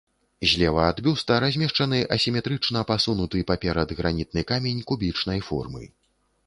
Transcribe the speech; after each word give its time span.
Злева 0.51 0.83
ад 0.93 1.01
бюста 1.07 1.35
размешчаны 1.43 1.99
асіметрычна 2.17 2.85
пасунуты 2.93 3.43
паперад 3.53 3.95
гранітны 4.01 4.41
камень 4.55 4.85
кубічнай 4.93 5.39
формы. 5.53 5.83